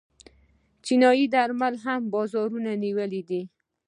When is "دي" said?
3.29-3.41